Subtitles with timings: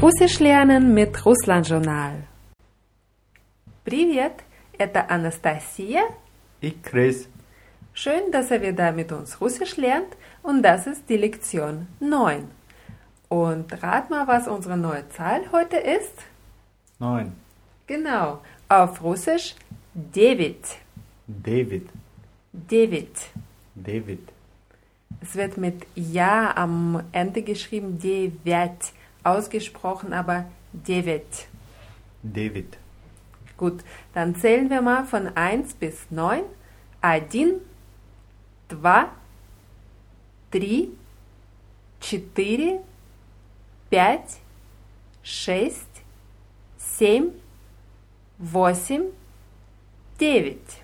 [0.00, 2.24] Russisch lernen mit Russland Journal.
[3.84, 4.44] Привет,
[4.78, 6.02] это Anastasia.
[6.60, 7.28] Ich Chris.
[7.92, 12.48] Schön, dass ihr wieder mit uns Russisch lernt und das ist die Lektion 9.
[13.28, 16.14] Und rat mal, was unsere neue Zahl heute ist?
[16.98, 17.32] Neun.
[17.86, 19.54] Genau, auf Russisch
[19.94, 20.64] David.
[21.26, 21.88] David.
[22.52, 23.16] David.
[23.74, 24.28] David.
[25.20, 28.92] Es wird mit Ja am Ende geschrieben, Devet,
[29.23, 31.47] Ausgesprochen aber David.
[32.23, 32.77] David.
[33.57, 36.43] Gut, dann zählen wir mal von 1 bis 9.
[37.01, 37.61] Один,
[38.71, 39.09] два,
[40.49, 40.91] три,
[41.99, 42.81] четыре,
[43.89, 44.39] пять,
[45.23, 46.03] шесть,
[46.77, 47.31] семь,
[48.37, 49.11] восемь,
[50.19, 50.81] девять.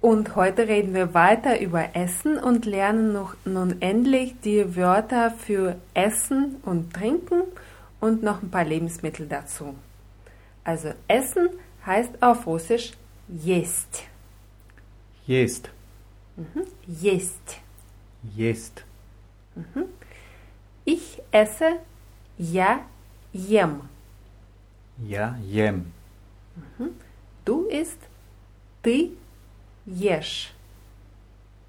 [0.00, 5.76] Und heute reden wir weiter über Essen und lernen noch nun endlich die Wörter für
[5.92, 7.42] Essen und Trinken
[8.00, 9.74] und noch ein paar Lebensmittel dazu.
[10.64, 11.50] Also Essen
[11.84, 12.92] heißt auf Russisch
[13.28, 14.04] jest.
[15.26, 15.70] Jest.
[16.36, 16.64] Mhm.
[16.86, 17.60] Jest.
[18.34, 18.84] Jest.
[19.54, 19.84] Mhm.
[20.84, 21.78] Ich esse,
[22.38, 22.80] ja,
[23.32, 23.82] jem.
[25.06, 25.92] Ja, jem.
[26.56, 26.90] Mhm.
[27.44, 27.98] Du isst,
[28.82, 29.10] ты
[29.85, 30.53] ешь.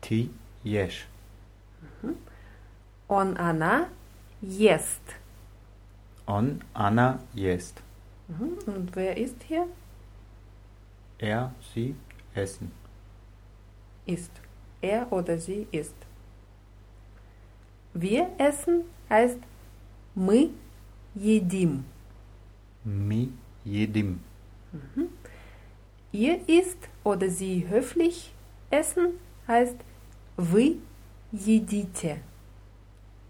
[0.01, 0.31] Ты
[0.65, 1.07] ешь.
[3.09, 3.89] Он, она
[4.41, 5.03] ест.
[6.27, 7.83] Он, она ест.
[8.29, 8.59] Mhm.
[8.67, 9.69] Und wer ist hier?
[11.19, 11.95] Er, sie
[12.35, 12.73] essen.
[14.05, 14.33] Ist.
[14.81, 15.95] Er oder sie isst.
[17.95, 19.39] Wir essen heißt
[20.15, 20.51] мы
[21.15, 21.85] едим.
[22.85, 23.31] Мы
[23.65, 24.21] едим.
[26.13, 28.33] Ihr isst oder sie höflich
[28.71, 29.13] essen
[29.47, 29.77] heißt
[30.37, 30.77] вы
[31.33, 32.19] едите.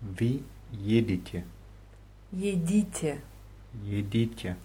[0.01, 1.45] Вы едите.
[2.33, 3.19] Jedite.
[3.85, 4.57] Едите.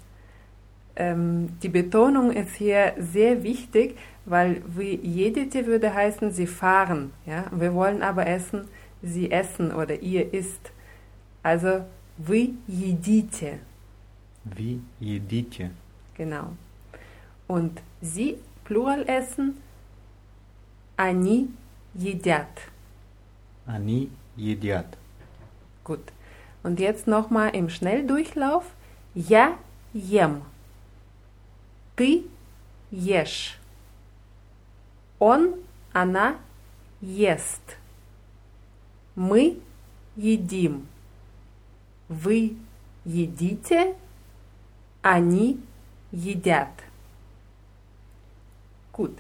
[0.96, 7.12] Ähm, die Betonung ist hier sehr wichtig, weil wie jedite würde heißen, sie fahren.
[7.26, 7.46] Ja?
[7.52, 8.68] Wir wollen aber essen,
[9.02, 10.72] sie essen oder ihr isst.
[11.44, 11.86] Also
[12.18, 13.60] вы едите.
[14.44, 15.72] Вы едите.
[16.16, 16.56] Genau.
[17.48, 19.58] Und sie, Plural essen,
[20.96, 21.50] они
[21.94, 22.48] едят.
[23.66, 24.98] Они едят.
[25.84, 26.12] Gut.
[26.64, 28.64] Und jetzt nochmal im Schnelldurchlauf.
[29.14, 29.58] Я
[29.94, 30.44] ем.
[31.96, 32.26] Ты
[32.92, 33.58] ешь.
[35.20, 35.56] Он,
[35.92, 36.38] она
[37.02, 37.62] ест.
[39.16, 39.60] Мы
[40.16, 40.88] едим.
[42.08, 42.56] Вы
[43.06, 43.96] едите.
[45.02, 45.60] Они
[46.12, 46.70] едят.
[48.96, 49.18] Gut.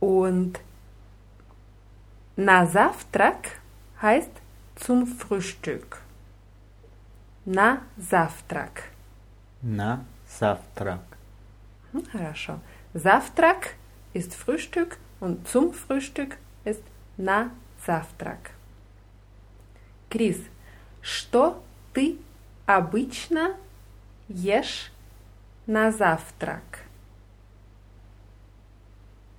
[0.00, 0.60] Und
[2.36, 3.60] na Завтрак
[4.02, 4.30] heißt
[4.76, 6.02] zum Frühstück.
[7.44, 8.90] На завтрак.
[9.62, 11.00] На завтрак.
[11.92, 12.60] Hm, Хорошо.
[12.94, 13.74] Завтрак
[14.12, 16.82] ist Frühstück und zum Frühstück ist
[17.16, 17.50] на
[17.86, 18.50] завтрак.
[20.10, 20.38] Крис,
[21.00, 21.62] что
[21.94, 22.18] ты
[22.66, 23.54] обычно
[24.28, 24.92] ешь
[25.66, 26.62] на завтрак?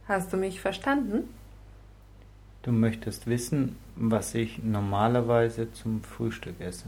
[0.08, 1.30] Hast du mich verstanden?
[2.64, 6.88] Du möchtest wissen, was ich normalerweise zum Frühstück esse.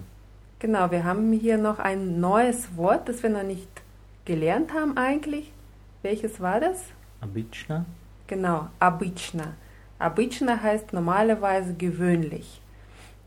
[0.60, 3.70] Genau, wir haben hier noch ein neues Wort, das wir noch nicht
[4.26, 5.52] gelernt haben eigentlich.
[6.02, 6.84] Welches war das?
[7.22, 7.86] Обычно.
[8.28, 9.56] Genau, обычно.
[10.00, 12.62] Обычно heißt normalerweise gewöhnlich.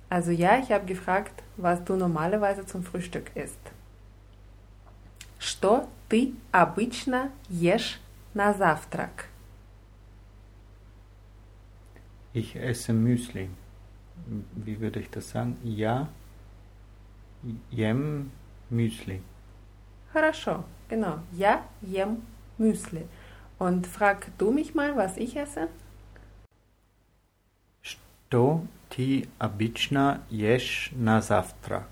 [0.08, 3.60] Also ja, ich habe gefragt, was du normalerweise zum Frühstück isst.
[5.38, 7.98] Что ты обычно ешь
[8.32, 9.25] на завтрак?
[12.36, 13.48] Ich esse Müsli.
[14.54, 15.56] Wie würde ich das sagen?
[15.62, 16.08] Ja.
[17.70, 18.30] Jem
[18.70, 19.20] Müsli.
[20.12, 21.20] Хорошо, genau.
[21.32, 22.22] Я ем
[22.58, 23.06] Müsli.
[23.58, 25.68] Und frag du mich mal, was ich esse?
[27.80, 31.88] Что ты обычно ешь на завтрак?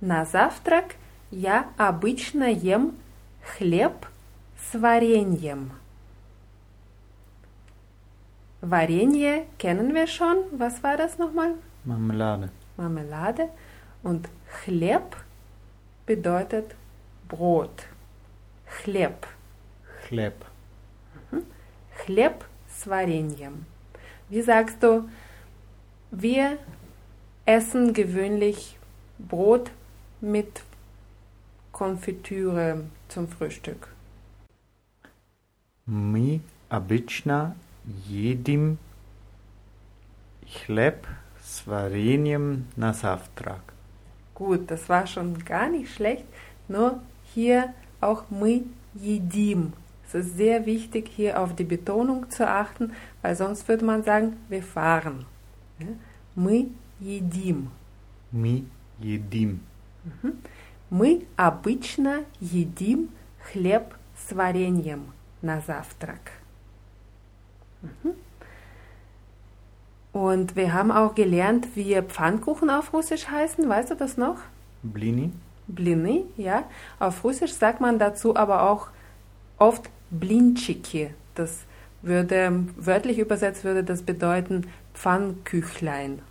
[0.00, 0.96] На завтрак
[1.30, 2.96] я обычно ем
[3.42, 4.06] хлеб
[4.58, 5.72] с вареньем.
[8.64, 10.38] Варенье kennen wir schon.
[10.52, 11.54] Was war das nochmal?
[11.84, 12.50] Marmelade.
[12.76, 13.48] Marmelade.
[14.02, 14.28] Und
[14.62, 15.16] Chleb
[16.06, 16.74] bedeutet
[17.28, 17.86] Brot.
[18.66, 19.26] Chleb.
[20.06, 20.44] Хлеб.
[22.04, 23.66] Chleb с вареньем.
[24.28, 25.08] Wie sagst du,
[26.10, 26.58] wir
[27.46, 28.76] essen gewöhnlich
[29.18, 29.70] Brot
[30.20, 30.62] mit
[31.72, 33.88] Konfitüre zum Frühstück.
[35.86, 37.54] Мы обычно
[38.06, 38.78] едим
[40.46, 41.06] хлеб
[41.42, 43.74] с вареньем на завтрак.
[44.34, 46.24] Gut, das war schon gar nicht schlecht.
[46.68, 47.00] Nur
[47.34, 48.64] hier auch мы
[48.94, 49.72] едим.
[50.06, 54.36] Es ist sehr wichtig, hier auf die Betonung zu achten, weil sonst würde man sagen,
[54.48, 55.26] wir fahren.
[55.78, 55.86] Ja?
[56.34, 57.70] Мы едим.
[58.32, 58.64] Мы
[58.98, 59.60] едим.
[60.88, 63.10] Мы обычно едим
[63.52, 65.12] хлеб с вареньем
[65.42, 66.32] на завтрак.
[68.03, 68.11] Mhm.
[70.13, 73.67] Und wir haben auch gelernt, wie Pfannkuchen auf Russisch heißen.
[73.67, 74.37] Weißt du das noch?
[74.81, 75.31] Blini.
[75.67, 76.63] Blini, ja.
[76.99, 78.87] Auf Russisch sagt man dazu aber auch
[79.57, 81.09] oft Blinchiki.
[81.33, 81.65] Das
[82.01, 86.21] würde, wörtlich übersetzt würde das bedeuten Pfannküchlein.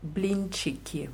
[0.00, 1.10] Blinchiki.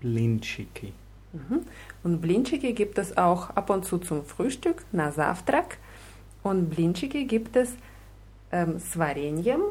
[0.00, 0.92] Blinchiki.
[1.32, 1.62] Mhm.
[2.02, 5.78] Und Blinchiki gibt es auch ab und zu zum Frühstück, na Saftrak.
[6.42, 7.74] Und Blinchiki gibt es
[8.52, 9.62] ähm, с вареньем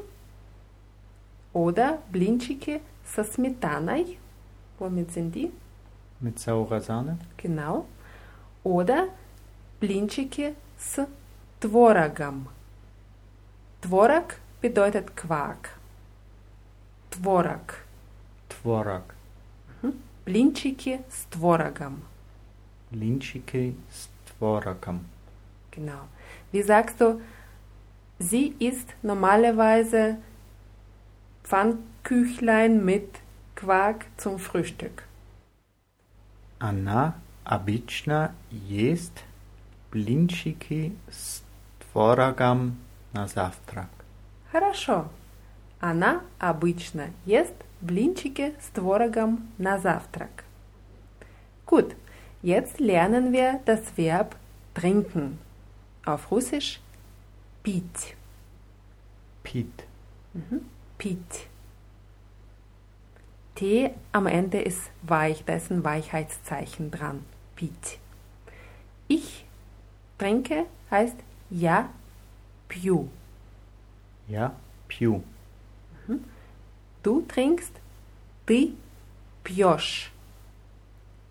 [1.54, 4.18] oder Blinchiki со сметаной.
[4.80, 5.52] Womit sind die?
[6.20, 7.18] Mit saurer Sahne.
[7.38, 7.86] Genau.
[8.64, 9.08] Oder
[9.80, 11.08] Blinchiki с
[11.60, 12.48] творогом.
[13.82, 15.78] Tworog bedeutet Quark.
[17.12, 17.84] Tworog.
[18.50, 19.14] Tworog.
[20.26, 22.04] Blinchiki с творогом.
[22.92, 25.06] Blinchiki с tworogом.
[25.72, 26.08] Genau.
[26.52, 27.22] Wie sagst du,
[28.21, 30.19] sie isst normalerweise
[31.45, 33.21] Pfannküchlein mit
[33.55, 35.05] Quark zum Frühstück.
[36.59, 39.25] Она обычно ест
[39.91, 41.43] блинчики с
[41.81, 42.79] творогом
[43.13, 43.89] на завтрак.
[44.51, 45.09] Хорошо.
[45.81, 50.45] Она обычно ест блинчики с творогом на завтрак.
[51.67, 51.95] Gut,
[52.43, 54.37] jetzt lernen wir das Verb
[54.75, 55.39] trinken.
[56.05, 56.81] Auf Russisch
[57.64, 58.16] Piet.
[59.44, 59.86] Piet.
[60.34, 60.66] Mhm.
[60.98, 61.48] Piet.
[63.56, 67.24] T am Ende ist weich, da ist ein Weichheitszeichen dran.
[67.56, 68.00] Piet.
[69.08, 69.46] Ich
[70.18, 71.18] trinke heißt
[71.50, 71.90] ja
[72.68, 73.10] piu.
[74.28, 74.56] Ja
[74.88, 75.22] piu.
[76.08, 76.24] Mhm.
[77.04, 77.74] Du trinkst
[78.46, 78.76] ti
[79.44, 80.12] piosch.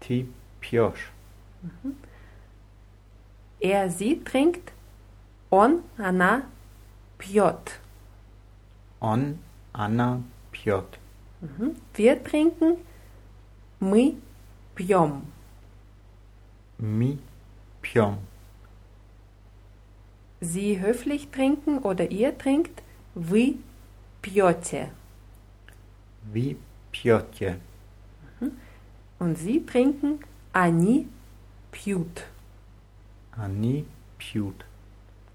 [0.01, 0.29] Ti
[0.61, 1.11] piosch.
[1.63, 1.97] Mhm.
[3.61, 4.73] Er sie trinkt
[5.50, 6.44] он, она
[7.18, 7.80] пьет.
[9.00, 9.38] Он,
[9.74, 10.22] она
[10.52, 10.86] пьет.
[11.96, 12.78] Wir trinken
[13.80, 14.18] мы
[14.74, 15.22] пьем.
[16.78, 17.20] Мы
[17.82, 18.18] пьем.
[20.42, 23.58] Sie höflich trinken oder ihr trinkt вы
[24.22, 24.92] пьете.
[26.24, 26.58] Вы
[26.92, 27.60] пьете.
[29.20, 30.20] Und sie trinken
[30.52, 31.08] они
[31.72, 32.26] пьют.
[33.32, 33.86] Они
[34.18, 34.66] пьют.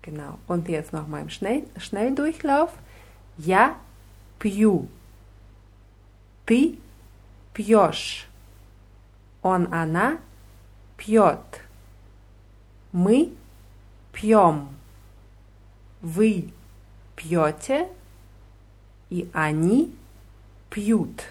[0.05, 0.38] Genau.
[0.46, 2.72] Und jetzt nochmal im Schnell Schnelldurchlauf.
[3.37, 3.76] Я
[4.38, 4.88] пью.
[6.46, 6.78] Ты
[7.52, 8.28] пьешь.
[9.43, 10.19] Он, она
[10.96, 11.38] пьет.
[12.93, 13.32] Мы
[14.12, 14.69] пьем.
[16.00, 16.50] Вы
[17.14, 17.88] пьете.
[19.11, 19.94] И они
[20.70, 21.25] пьют.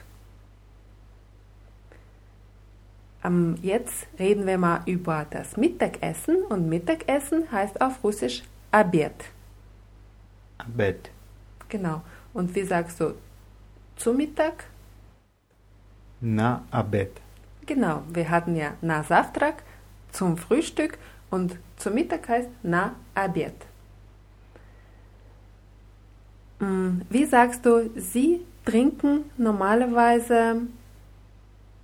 [3.24, 6.44] Ähm, Jetzt reden wir mal über das Mittagessen.
[6.44, 8.44] Und Mittagessen heißt auf Russisch
[8.74, 9.14] Abed.
[10.58, 11.10] Обед.
[11.70, 12.02] Genau.
[12.34, 13.16] Und wie sagst du
[13.96, 14.66] zu Mittag?
[16.22, 17.12] На обед.
[17.66, 18.04] Genau.
[18.10, 19.64] Wir hatten ja na Завтрак
[20.12, 20.98] zum Frühstück
[21.30, 23.54] und zu Mittag heißt na Abed.
[26.60, 30.62] Mm, Wie sagst du, Sie trinken normalerweise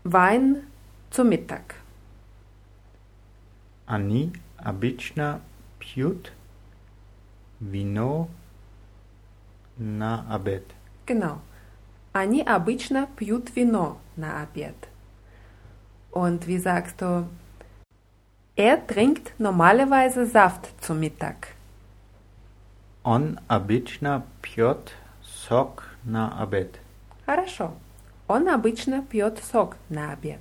[0.03, 0.67] Wein
[1.11, 1.75] zu Mittag?
[3.87, 5.41] Они обычно
[5.79, 6.31] пьют
[7.60, 8.28] вино
[9.76, 10.64] на обед.
[11.06, 11.38] Genau.
[12.12, 14.74] Они обычно пьют вино на обед.
[16.10, 17.28] Und wie sagst du,
[18.56, 21.54] er trinkt normalerweise Saft zu Mittag.
[23.02, 26.80] Он обычно пьет сок на обед.
[27.24, 27.72] Хорошо.
[28.26, 30.40] Он обычно пьет сок на обед.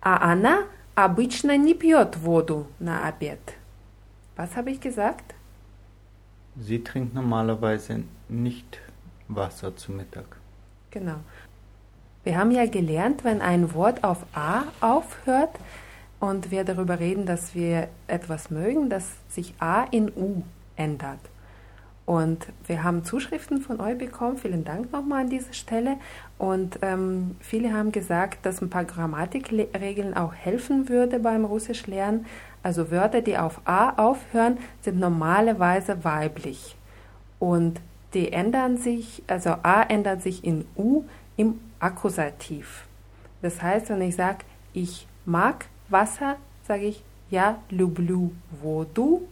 [0.00, 3.40] А она обычно не пьет воду на обед.
[4.36, 5.34] Was habe ich gesagt?
[6.68, 8.78] Sie trinkt normalerweise nicht
[9.26, 10.36] Wasser zu Mittag.
[10.90, 11.16] Genau.
[12.24, 15.58] Wir haben ja gelernt, wenn ein Wort auf A aufhört
[16.20, 20.42] und wir darüber reden, dass wir etwas mögen, dass sich A in U
[20.76, 21.20] ändert.
[22.07, 24.37] Und wir haben Zuschriften von euch bekommen.
[24.37, 25.97] Vielen Dank nochmal an dieser Stelle.
[26.37, 32.25] Und ähm, viele haben gesagt, dass ein paar Grammatikregeln auch helfen würde beim Russisch lernen.
[32.61, 36.75] Also Wörter, die auf A aufhören, sind normalerweise weiblich.
[37.39, 37.79] Und
[38.13, 41.03] die ändern sich, also A ändert sich in U
[41.37, 42.85] im Akkusativ.
[43.41, 44.39] Das heißt, wenn ich sage,
[44.73, 49.27] ich mag Wasser, sage ich ja люблю воду.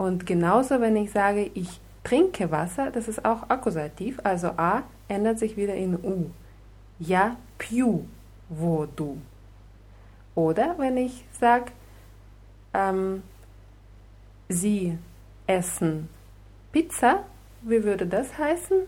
[0.00, 5.38] und genauso, wenn ich sage, ich trinke Wasser, das ist auch Akkusativ, also A ändert
[5.38, 6.30] sich wieder in U.
[6.98, 8.04] Ja, piu,
[8.48, 9.18] wo du.
[10.34, 11.72] Oder wenn ich sage,
[12.72, 13.22] ähm,
[14.48, 14.96] sie
[15.46, 16.08] essen
[16.72, 17.24] Pizza,
[17.60, 18.78] wie würde das heißen?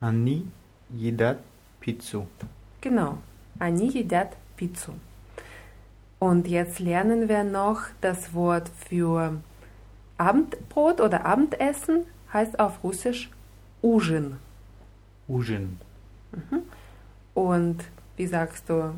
[0.00, 0.46] Ani
[0.90, 1.38] jedat
[1.80, 2.26] pizzu.
[2.82, 3.16] Genau,
[3.58, 4.92] ani jedat pizzu.
[6.23, 9.41] Und jetzt lernen wir noch das Wort für
[10.17, 13.29] Abendbrot oder Abendessen, heißt auf Russisch
[13.81, 14.37] Ужин.
[15.27, 15.79] Ужин.
[17.33, 17.85] Und
[18.17, 18.93] wie sagst du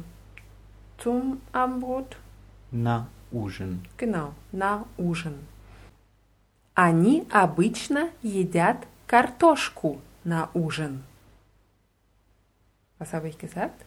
[0.97, 2.17] zum Abendbrot?
[2.71, 3.85] На ужин.
[3.97, 5.35] Genau, на ужин.
[6.73, 11.03] Они обычно едят картошку на ужин.
[12.97, 13.85] Was habe ich gesagt?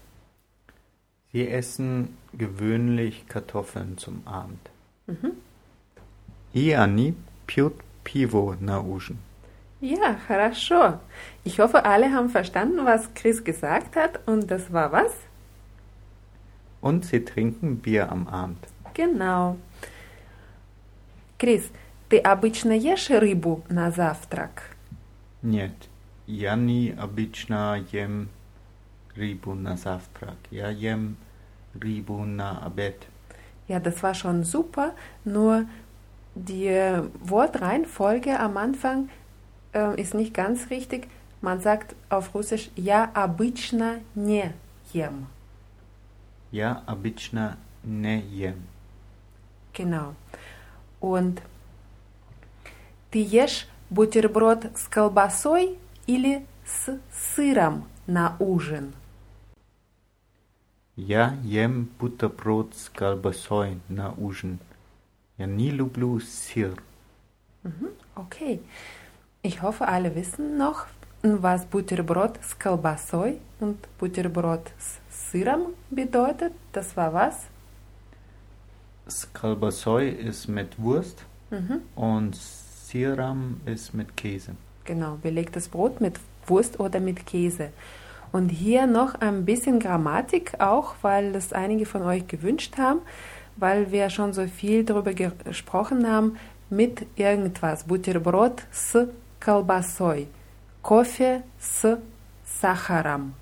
[1.33, 4.71] Sie essen gewöhnlich Kartoffeln zum Abend.
[6.52, 7.14] И они
[7.47, 9.19] пьют пиво на ужин.
[9.81, 11.00] Ja, хорошо.
[11.45, 14.26] Ich hoffe, alle haben verstanden, was Chris gesagt hat.
[14.26, 15.12] Und das war was?
[16.81, 18.59] Und sie trinken Bier am Abend.
[18.95, 19.59] Genau.
[21.38, 21.69] Крис,
[22.09, 24.71] ты обычно ешь рыбу на завтрак?
[25.43, 25.75] Нет,
[26.26, 28.28] я не обычно ем
[29.16, 30.37] рыбу на завтрак.
[30.50, 31.16] Я ем
[31.75, 32.97] рыбу на обед.
[33.69, 34.95] Ja, das war schon super.
[35.25, 35.64] Nur
[36.35, 39.09] die Wortreihenfolge am Anfang
[39.73, 41.09] äh, ist nicht ganz richtig.
[41.40, 44.52] Man sagt auf Russisch Я обычно не
[44.93, 45.26] ем.
[46.50, 48.66] Я обычно не ем.
[49.73, 50.14] Genau.
[51.00, 51.43] Und
[53.11, 58.93] ты ешь бутерброд с колбасой или с сыром на ужин?
[60.97, 64.59] Я ем бутерброд с колбасой на ужин.
[65.38, 66.81] Я не люблю сыр.
[68.14, 68.61] Okay.
[69.43, 70.87] Ich hoffe, alle wissen noch,
[71.23, 74.99] was Butterbrot с колбасой und Butterbrot с
[75.31, 76.52] сыром bedeutet.
[76.73, 77.49] Das war was?
[79.07, 81.25] S колбасой ist mit Wurst
[81.97, 84.52] und Siram ist mit Käse.
[84.85, 87.71] Genau, belegtes Brot mit Wurst oder mit Käse.
[88.33, 93.00] Und hier noch ein bisschen Grammatik auch, weil das einige von euch gewünscht haben,
[93.57, 96.37] weil wir schon so viel darüber gesprochen haben,
[96.71, 97.85] mit irgendwas.
[97.85, 100.28] Butterbrot с колбасой,
[100.83, 101.99] кофе с
[102.61, 103.35] сахаром,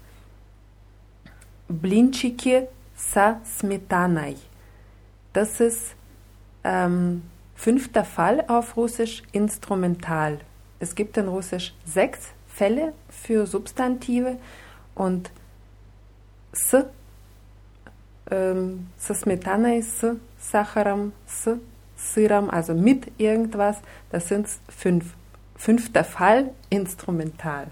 [1.69, 4.37] блинчики со сметаной.
[5.33, 5.95] Das ist
[6.65, 7.23] ähm,
[7.55, 10.41] fünfter Fall auf Russisch instrumental.
[10.79, 14.39] Es gibt in Russisch sechs Fälle für Substantive
[14.95, 15.31] und
[16.53, 16.87] с,
[18.31, 21.59] ähm, со сметаной, с сахаром, с
[21.97, 23.77] сыром, also mit irgendwas,
[24.11, 25.15] das sind fünf.
[25.57, 27.69] Fünfter Fall instrumental.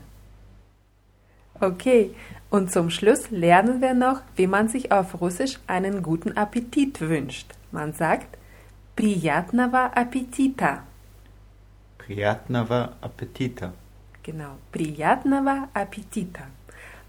[1.60, 2.14] Okay,
[2.50, 7.52] und zum Schluss lernen wir noch, wie man sich auf Russisch einen guten Appetit wünscht.
[7.72, 8.38] Man sagt
[8.94, 10.84] Приятного аппетита.
[11.98, 13.72] Приятного аппетита.
[14.24, 16.44] Genau, Приятного аппетита.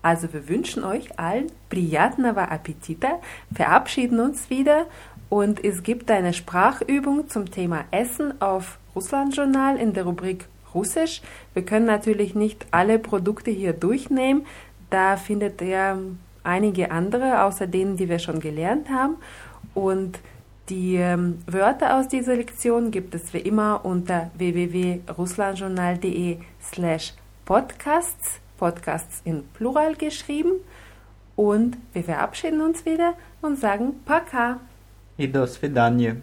[0.02, 3.20] Also wir wünschen euch allen Приятного аппетита,
[3.54, 4.88] verabschieden uns wieder
[5.30, 11.22] und es gibt eine Sprachübung zum Thema Essen auf Russlandjournal in der Rubrik Russisch.
[11.54, 14.46] Wir können natürlich nicht alle Produkte hier durchnehmen,
[14.90, 16.00] da findet ihr
[16.44, 19.16] einige andere, außer denen, die wir schon gelernt haben.
[19.74, 20.20] Und
[20.70, 27.14] die ähm, Wörter aus dieser Lektion gibt es wie immer unter www.russlandjournal.de slash
[27.46, 30.54] podcasts, Podcasts in Plural geschrieben.
[31.36, 34.60] Und wir verabschieden uns wieder und sagen Paka.
[35.18, 36.16] И до свидания.